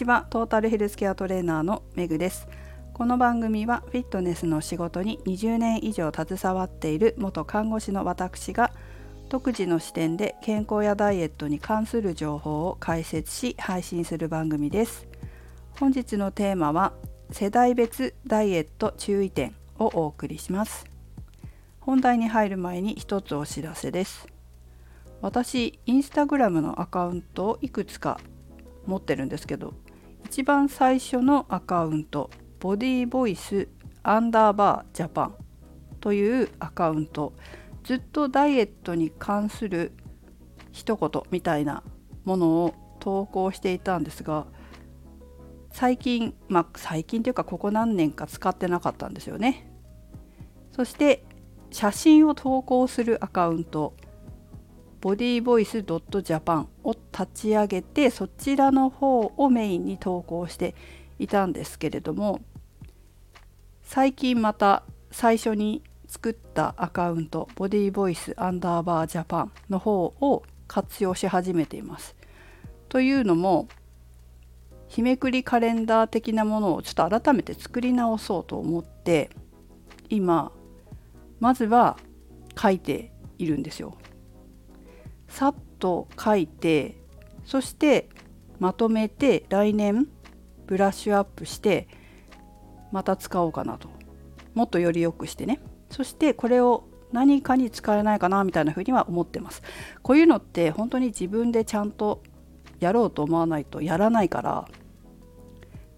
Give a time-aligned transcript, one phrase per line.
[0.00, 0.26] ちは。
[0.30, 2.48] トータルヘルスケアトレーナーのめぐです。
[2.94, 8.72] この番組はフィットネスの仕事に20年以上携わっている元看護師の私が
[9.28, 15.06] 独自の視点で健康やダイエットに関する情報を解説し配信する番組です。
[15.78, 16.94] 本日のテーマは
[17.30, 20.86] 世代別ダイエット注意点をお送りします。
[21.78, 24.26] 本題に入る前に一つお知らせです。
[25.20, 28.18] 私インスタグラムのアカウントをいくつか
[28.86, 29.74] 持ってるんですけど
[30.30, 32.30] 一番最初のアカウント
[32.60, 33.66] ボディーボイス
[34.04, 35.34] アンダーバージャパン
[35.98, 37.32] というアカウント
[37.82, 39.90] ずっとダイエットに関する
[40.70, 41.82] 一言みたいな
[42.22, 44.46] ものを投稿していたんですが
[45.72, 49.68] 最近まあ最近というかここ何年か使ってなかったんですよね。
[50.70, 51.24] そして
[51.72, 53.94] 写真を投稿するアカウント。
[55.00, 60.74] ボディーボイス .japan を立ち上げてそちらの方をメインに投稿して
[61.18, 62.40] いたんですけれども
[63.82, 72.14] 最近また最初に作ったアカウントボディーボイスアンダーバージャパンの方を活用し始めています。
[72.88, 73.68] というのも
[74.88, 79.30] 日めくりカレンダー的なものをちょっと改めて作り直そうと思って
[80.08, 80.52] 今
[81.38, 81.96] まずは
[82.60, 83.96] 書いているんですよ。
[85.30, 86.96] さっと書いて
[87.44, 88.10] そして
[88.58, 90.06] まとめて来年
[90.66, 91.88] ブラッシュアップして
[92.92, 93.88] また使おうかなと。
[94.54, 95.60] もっとより良くしてね。
[95.90, 99.62] そしてこれを何かに使えないかなみたいなふうには思ってます。
[100.02, 102.22] こういうのって本当に自分でちゃんと
[102.80, 104.68] やろうと思わないとやらないから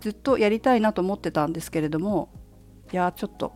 [0.00, 2.28] ずっとやりたいなと思ってたんですけれども
[2.92, 3.52] いやちょっと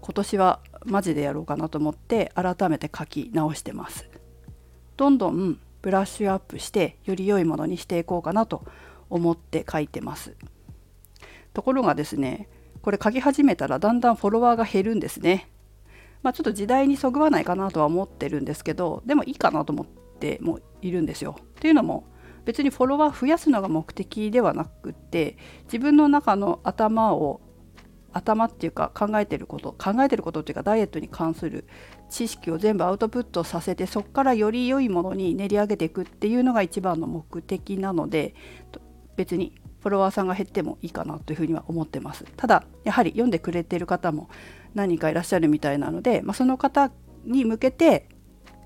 [0.00, 4.13] 今年はマジでやろうかなと思って改めて書き直してます。
[4.96, 8.64] どんどんブラッシュアップしてより良いものにしていこうかなと
[9.10, 10.34] 思って書いてます。
[11.52, 12.48] ところがですね
[12.82, 15.50] これ書き始めたらだんだんフォロワーが減るんですね。
[16.22, 19.86] まあちょっと時代にそぐわないかなとは思ってるんですけどでもいいかなと思っ
[20.18, 21.36] てもいるんですよ。
[21.38, 22.04] っていうのも
[22.44, 27.40] 別にフォロワー増やすのが目的ではなくって自分の中の頭を
[28.14, 31.66] 頭っていうか考えてること考えてることっていうかダイエットに関する
[32.08, 38.34] 知識を全部アウトプットさせてそこからより良いものに練り上げていくっていうのが一番の目的なので
[39.16, 42.24] 別にフォロワーさんが減ってもいいかなというふうには思ってます。
[42.36, 44.30] ただやはり読んでくれてる方も
[44.74, 46.90] 何人かいらっしゃるみたいなので、まあ、その方
[47.24, 48.08] に向けて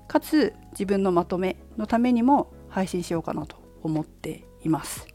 [0.07, 5.07] かつ自分のまとめのためにも配信しようかなと思っています、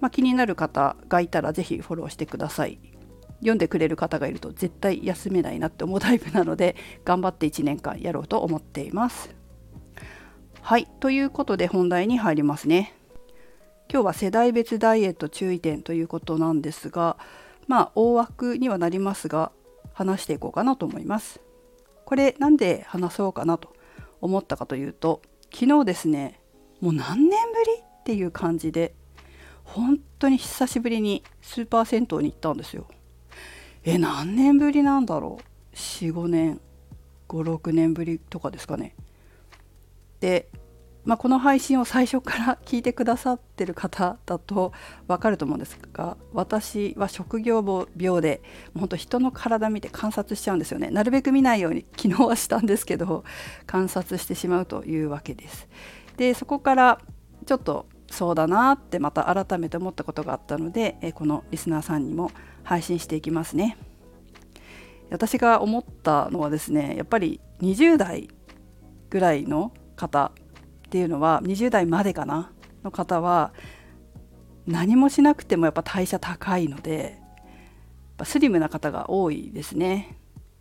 [0.00, 2.78] まあ、気になる方がいたら是非フォローしてください。
[3.40, 9.34] 読んでくれる方がいると絶対休めないなって思うタイプなので頑張って1年間やろうと思っています。
[10.60, 12.94] はいということで本題に入りますね。
[13.90, 17.16] 今日は世代別ダイエット注意点ということなんですが
[17.66, 19.50] まあ大枠にはなりますが
[19.94, 21.40] 話していこうかなと思います。
[22.04, 23.74] これなんで話そうかなと
[24.20, 25.22] 思ったかというと
[25.52, 26.40] 昨日ですね
[26.80, 28.94] もう何年ぶりっていう感じで
[29.64, 32.86] 本当に久しぶりにスーパー銭湯に行ったんですよ。
[33.90, 36.60] え何年ぶりなんだろう？45年
[37.26, 38.94] 56年ぶりとかですかね。
[40.20, 40.50] で、
[41.06, 44.74] まあ、この配信を最初から聞いてくださってる方だと
[45.06, 48.42] 分かると思うんですが私は職業病で
[48.78, 53.24] 本当人の体見て観察しちゃうんですよねなるべく見ないように昨日はしたんですけど
[53.64, 55.66] 観察してしまうというわけです。
[56.18, 57.00] でそこから
[57.46, 62.30] ちょっとそうだなってまた改めて思ったことがあったので、このリスナーさんにも
[62.68, 63.78] 配信していきますね。
[65.08, 68.28] 私が思ったのはですねやっぱり20代
[69.08, 70.32] ぐらいの方
[70.86, 72.52] っていうのは20代までかな
[72.84, 73.54] の方は
[74.66, 77.18] 何もしなくてもやっぱ代謝高いので
[78.22, 80.18] スリムな方が多いですね。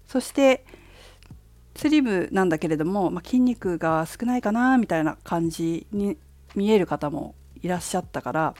[0.07, 0.65] そして
[1.75, 6.17] スリムなんだけれども、まあ、筋肉が少ないかなみたいな感じに
[6.55, 8.55] 見える方もいらっしゃったから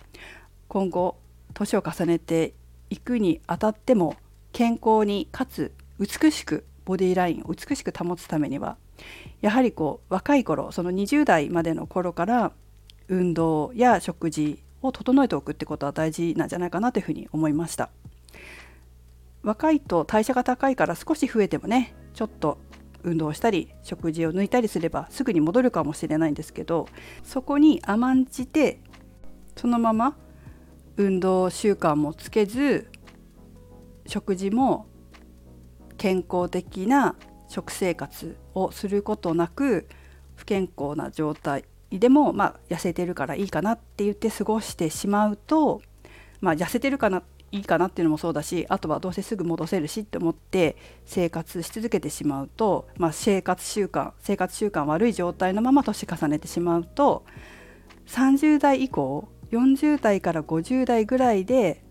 [0.68, 1.18] 今後
[1.54, 2.54] 年を重ねて
[2.90, 4.16] いくにあたっても
[4.52, 8.78] 健康にかつ美しくボディラインを美しく保つためには
[9.42, 12.52] やはりこう若い頃その20代までの頃から
[13.08, 17.90] 運動や食事を整えておくってことは大事なんじゃないかなというふうに思いました。
[19.44, 22.58] 若いと代謝が高いから少し増えてもねちょっと
[23.04, 26.90] 運動したり食事を抜いたりすればすぐに戻るかもしれないんですけど
[27.24, 28.82] そこに甘んじて
[29.56, 30.18] そのまま
[30.98, 32.90] 運動習慣もつけず
[34.06, 34.88] 食事も
[35.98, 37.16] 健康的な
[37.48, 39.88] 食生活をすることなく
[40.36, 45.82] 不健康な状態でもまあ痩せてるからいいかなって言って過ごしてしまうと
[46.42, 57.24] まあ、痩せてるかないいかなっていうのもそうだしあとはどうせすぐ戻せるしって思って生活し続けてしまうと、まあ、生活習慣生活習慣悪い状態のまま年重ねてしまうと
[58.08, 61.84] 30代以降40代から50代ぐらいで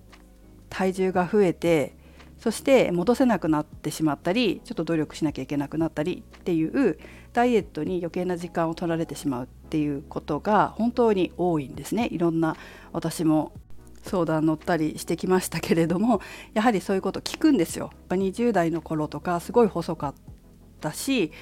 [0.69, 1.97] 体重が増えて
[2.38, 6.99] そして戻せなくなってしまったりちょっと努力しなきゃいけなくなったりっていう
[7.32, 12.56] ダイエットに余計な時間を取られてしまうっていうことが本当に多いんですねいろんな
[12.93, 13.53] 私も
[14.02, 16.20] 相談乗ったりしてきましたけれども
[16.55, 17.91] やはりそういうこと聞くんですよ。
[18.09, 20.14] 20代の頃とかすごい細かっ
[20.81, 21.32] たし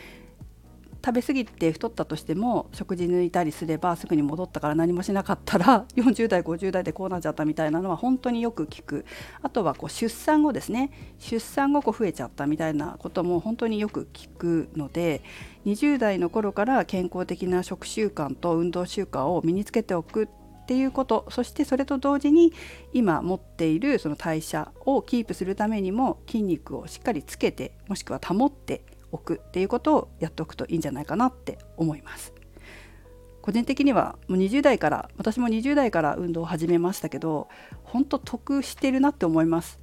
[1.04, 9.04] 食べ過ぎて太ったとしても食事抜いたりすればすぐに戻ったから何もしなかったら 40代50代でこうなっちゃったみたいなのは本当によく聞く。
[9.42, 10.90] あとはこう出産後ですね。
[11.18, 15.22] 出産後こう増えちゃったみたいなことも本当によく聞くので
[15.66, 22.54] 20代の頃から健康的な食習慣と運動習慣を身につけておくっていうことそしてそれと同時に
[22.94, 28.82] 今持っているその代謝をキープするためにも筋肉をしっかりつけてもしくは保って
[29.14, 32.34] おくっていうことをやっておくといいんじゃないかなって思います。
[33.40, 37.48] 個人的にはもう20代から私も20代から運動を始めましたけど
[37.82, 39.78] 本当得してるなって思います。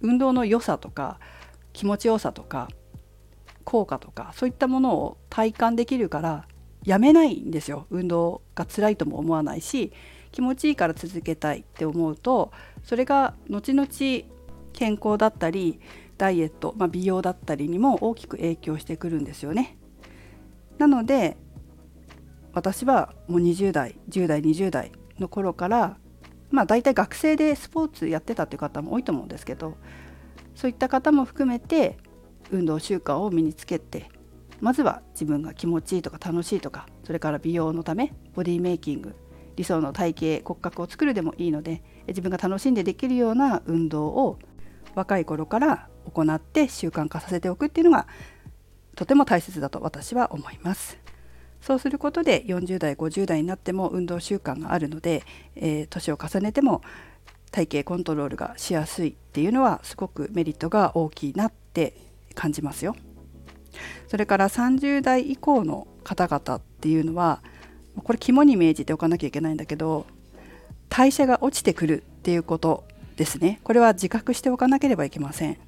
[0.00, 1.18] 運動の良さとか
[1.72, 2.68] 気持ちよさとか
[3.64, 6.46] 効果とかそういったものを体感できるから
[6.84, 9.92] やめないんですよ運動が辛いとも思わないし
[10.32, 12.52] 気持ちいいから続けたいって思うと
[12.82, 13.88] それが後々
[14.74, 15.80] 健康だったり
[16.18, 19.78] ダイエット、まあ、美容だったりにも大きく影響してくるんですよね。
[20.78, 21.36] なので
[22.52, 25.96] 私はもう20代10代20代の頃から
[26.50, 29.76] まあ大体学生でスポーツやってたっていう方も多いと思うんですけど
[30.54, 31.98] そういった方も含めて
[32.50, 34.08] 運動習慣を身につけて
[34.60, 39.16] まずは自分が気持ちいいとか楽しいとかそれから美容のためボディメイキング
[39.56, 44.38] 理想の体型骨格を作るでもいいので自分が楽しんでできるような運動を
[44.94, 48.06] 若い頃から行って習慣化させておくっていうのが
[48.96, 50.98] とても大切だと私は思います。
[51.60, 55.24] そうすることで40代50代になっても運動習慣があるので、
[55.56, 56.82] えー、年を重ねても
[57.50, 61.94] 体型コントロールがしやすいっていうのはすごくメリットが大きいなって
[62.34, 62.94] 感じますよ。
[64.08, 67.40] それから30代以降の方々っていうのは
[68.02, 70.06] これ肝に銘じておかなきゃいけないんだけど
[70.88, 72.84] 代謝が落ちてくるっていうこと
[73.16, 75.58] ですねこれは自覚しておかなければいけません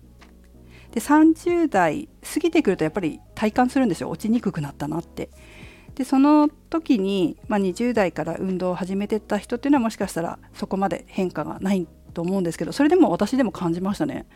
[0.96, 4.08] で30代過ぎてくるとやっぱり体感するんですよ。
[4.08, 5.28] 落ちにくくなったなって。
[5.94, 14.26] でその時に、まあ、20代から運動を始めてった人っていうのはもしかしたらそこまで変化がないと思うんですけどそれでも私でも感じましたね。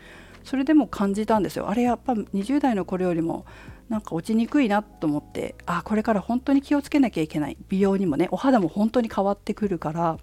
[0.45, 1.71] それでも感じたんですよ。
[1.71, 3.47] あれやっぱ20代の頃よりも
[3.89, 7.57] なんか落ちにくいなと思ってあこれから本当に気をつけなきゃいけない。
[7.71, 10.19] 美容にもねお肌も本当に変わってくるから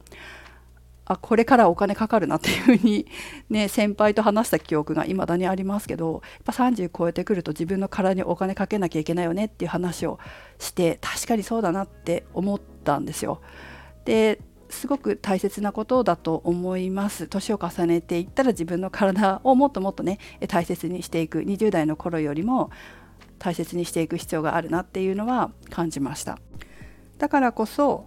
[1.09, 3.07] あこれからお金かかるなっていうふうに
[3.49, 10.19] ね先輩と話した記憶が未だにありますけどやっぱ30超えてくると自分の体にお金かけなきゃいけないよねっていう話を
[10.59, 13.41] して確かにそうだなって思ったんですよ。
[14.03, 14.39] で
[14.69, 17.27] すごく大切なことだと思います。
[17.27, 20.19] 年を重ねていったら自分の体をもっともっとね
[20.49, 21.39] 大切にしていく。
[21.39, 22.69] 20代の頃よりも
[23.39, 26.37] 大切にしていく必要があるなっていうのは感じました。
[27.17, 28.05] だからこそ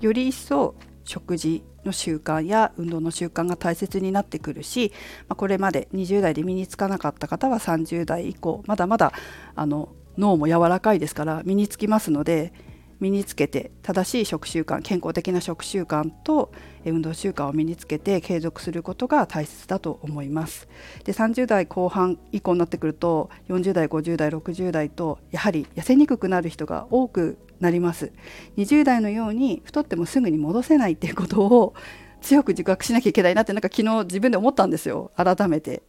[0.00, 0.76] より一層
[1.06, 4.92] 食事の習慣や運動の習慣が大切になってくるし、
[5.28, 9.12] まあ、これまで20代で身につかなかった方は30代以降まだまだ
[9.54, 12.52] あの脳も柔らかいですから身につきますので
[13.00, 16.52] 身につけて正しい食習慣健康的な食習慣と
[16.84, 20.68] 運動習慣を身につけて継続することが大切だと思います。
[21.04, 28.12] で30代後半以降になってくると40代50代60代とやはり痩せにくくなる人が多くなります。
[28.56, 31.74] 20代のように太ってもすぐに戻せないっていうことを
[32.20, 35.82] 強く自覚しなきゃいけないなってなんか昨日自分で思ったんですよ改めて。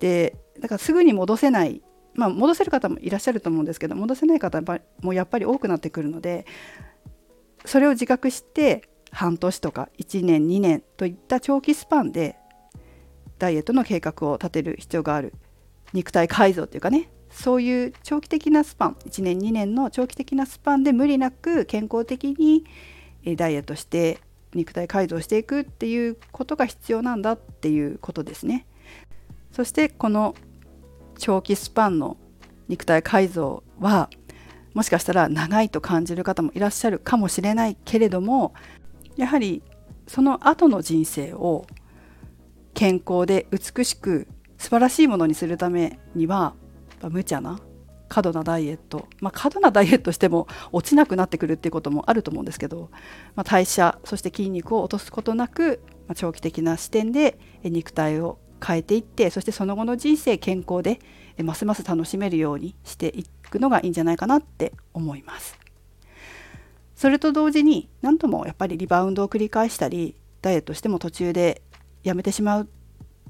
[0.00, 1.82] でだからすぐに戻せない
[2.20, 4.60] まあ、戻せる方もいらっしゃると思うんですけど戻せない方
[5.00, 6.44] もやっぱり多くなってくるので
[7.64, 12.36] それを自覚して半年とか1年2年といった長期スパンで
[13.38, 15.32] ダイエットの計画を立てる必要がある
[15.94, 22.66] 肉体改造っていうかねそういう長期的なスパン1年2年の長期的なスパンで無理なく健康的に
[23.36, 24.20] ダイエットして
[24.52, 28.66] 肉体改造していくっていうことが必要なんだっていうことですね。
[29.52, 30.34] そしてこの
[31.20, 32.16] 長期スパンの
[32.68, 34.10] 肉体改造は
[34.74, 38.54] もしかしたら長いと感じる方もいらっしゃるかもしれないけれども
[39.16, 39.62] やはり
[40.06, 41.66] その後の人生を
[42.74, 46.54] 健康で美しく素晴らしいものにするためには
[47.02, 47.60] 無茶な
[48.08, 52.90] 過度なダイエット、まあ、過度なダイエットしても落ちなくなってくるっていうこともあると思うんですけど、
[53.36, 61.00] まあ、代謝そして筋肉を落とすことなく、まあ、長期的な視点で肉体を変えていってそしてその後の人生健康で
[61.42, 65.58] ますます楽しめるようにしていくのがいいんじゃないかなって思います。
[66.94, 71.62] それと同時に何ともやっぱりリバウンドを繰り返したりダイエットしても途中で
[72.02, 72.68] やめてしまう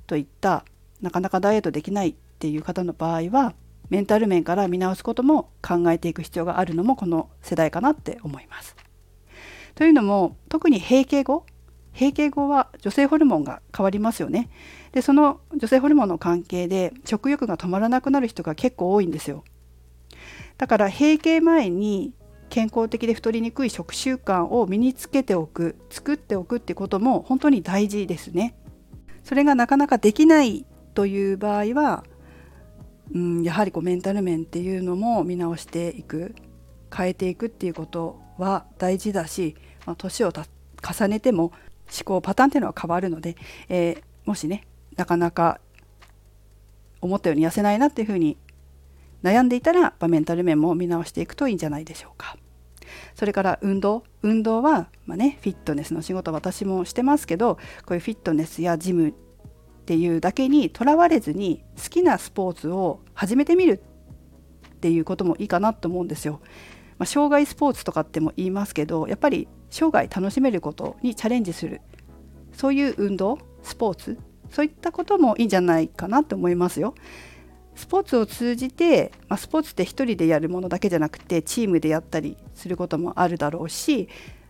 [0.09, 0.65] といった
[1.01, 3.55] なかなかダイエットできないっていう方の場合は
[3.89, 8.75] メンタル面から見直すことも考えていく必要があるのもこの世代かなって思います。
[9.75, 11.45] というのも特に閉経後
[11.93, 14.49] 閉経後は女性ホルモンが変わりますよね。
[14.93, 19.45] でその女性ホルモンの関係で食欲が止まらなくなる人が結構多いんですよ。
[20.59, 22.13] だから閉経前に
[22.49, 28.55] 健康的で太りにくい食習慣を身につけておく作っておくってことも本当に大事ですね。
[29.25, 32.05] それがなかなかできないという場合は
[33.13, 36.35] うん、やはりこうメンタル面っていうのも見直していく
[36.95, 39.57] 変えていくっていうことは大事だし、
[39.87, 41.53] まあ、年を重ねても
[41.93, 43.37] 思考パターンっていうのは変わるので、
[43.69, 44.67] えー、もしね
[44.97, 45.61] なかなか
[47.01, 48.37] 思ったように痩せないなっていうふうに
[49.23, 52.37] 悩んでいたら、メンタル面も見直していくといいんじゃないでしょうか。
[53.15, 57.57] それから運動運動は、まあね、フィットネスの仕事私もしてますけど
[57.87, 59.13] こういうフィットネスやジムっ
[59.87, 63.81] ていうだけにとらわれずに好きなスポーツを始めてみる
[64.75, 66.41] っていうこともいいかなと思うんですよ。
[67.01, 71.81] まあ、障害スポーツとかっても言いますけどやっぱり生涯楽しめることにチャレンジする
[72.53, 74.19] そういう運動スポーツ
[74.51, 76.95] そういったこともいいんじゃないかなと思いますよ。
[77.77, 84.09] スポーツを通じて、まあ、スポーツって1人でやるものだけじゃなくてチームでやったりすることもあるだろうし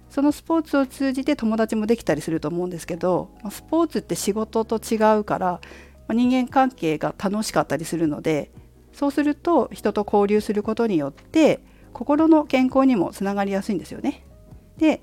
[0.08, 5.60] そのスポーツを通じて友達もできたりすると思うんですけどまスポーツって仕事と違うから
[6.08, 8.50] ま人間関係が楽しかったりするので
[8.92, 11.60] そうすると人と交流することによって
[11.92, 14.24] 心の健康にもつながりやすいんですよね。
[14.76, 15.02] で、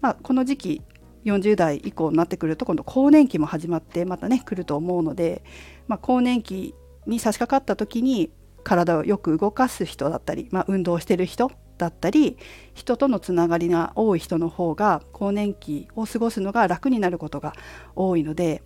[0.00, 0.82] まあ、この時期
[1.24, 5.42] 40代以降になってくると今度更年期も始まってまたね来ると思うので、
[5.88, 6.74] まあ、更年期
[7.06, 8.30] に差し掛かった時に
[8.62, 12.36] 体をよく動かす人だったり、まあ、運動してる人だったり
[12.74, 17.52] 人とのつながりが多い人の方が更年期を過ごすのが楽になることが
[17.94, 18.62] 多いので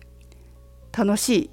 [0.95, 1.49] 楽しい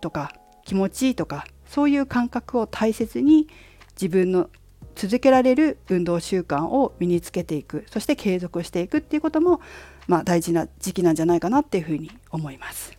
[0.00, 0.32] とか
[0.64, 3.48] 気持ちいいとかそういう感覚を大切に
[3.92, 4.50] 自分の
[4.94, 9.60] 続けられる運動習慣を身につけていくそして継続していくっていうことも、
[10.08, 12.98] まあ、大事な時期なんじゃないかなっていうふうに思います。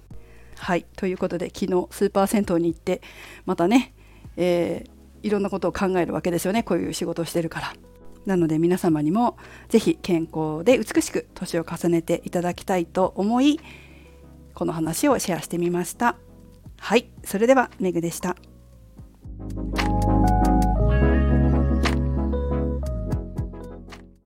[0.57, 3.01] はいということで昨日スーパー銭湯に行って
[3.45, 3.93] またね、
[4.37, 7.73] えーいろんなことを考えるわけですよねこういう仕事をしてるから。
[8.25, 9.35] なので皆様にも
[9.69, 13.59] 是非健康で美しく年を重ねていただきたいと思い
[14.53, 16.17] この話をシェアしてみました。
[16.77, 18.35] はい、それではメグでした。